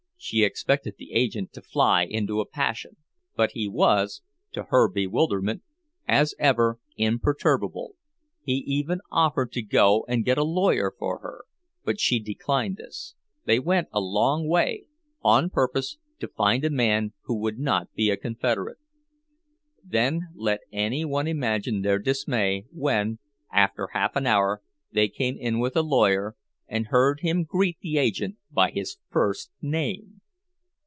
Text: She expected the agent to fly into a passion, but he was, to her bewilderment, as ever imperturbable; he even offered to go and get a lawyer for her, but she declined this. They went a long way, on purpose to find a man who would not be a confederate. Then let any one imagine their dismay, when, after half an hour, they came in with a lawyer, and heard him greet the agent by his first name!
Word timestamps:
She 0.23 0.43
expected 0.43 0.97
the 0.99 1.13
agent 1.13 1.51
to 1.53 1.63
fly 1.63 2.03
into 2.03 2.41
a 2.41 2.45
passion, 2.47 2.97
but 3.35 3.53
he 3.53 3.67
was, 3.67 4.21
to 4.51 4.65
her 4.69 4.87
bewilderment, 4.87 5.63
as 6.07 6.35
ever 6.37 6.77
imperturbable; 6.95 7.95
he 8.43 8.57
even 8.67 8.99
offered 9.11 9.51
to 9.53 9.63
go 9.63 10.05
and 10.07 10.23
get 10.23 10.37
a 10.37 10.43
lawyer 10.43 10.93
for 10.95 11.17
her, 11.21 11.45
but 11.83 11.99
she 11.99 12.19
declined 12.19 12.77
this. 12.77 13.15
They 13.45 13.57
went 13.57 13.87
a 13.91 13.99
long 13.99 14.47
way, 14.47 14.85
on 15.23 15.49
purpose 15.49 15.97
to 16.19 16.27
find 16.27 16.63
a 16.63 16.69
man 16.69 17.13
who 17.23 17.35
would 17.39 17.57
not 17.57 17.91
be 17.95 18.11
a 18.11 18.15
confederate. 18.15 18.77
Then 19.83 20.27
let 20.35 20.59
any 20.71 21.03
one 21.03 21.25
imagine 21.27 21.81
their 21.81 21.97
dismay, 21.97 22.65
when, 22.71 23.17
after 23.51 23.87
half 23.93 24.15
an 24.15 24.27
hour, 24.27 24.61
they 24.91 25.07
came 25.07 25.35
in 25.35 25.57
with 25.57 25.75
a 25.75 25.81
lawyer, 25.81 26.35
and 26.73 26.87
heard 26.87 27.19
him 27.19 27.43
greet 27.43 27.77
the 27.81 27.97
agent 27.97 28.37
by 28.49 28.71
his 28.71 28.95
first 29.09 29.51
name! 29.61 30.17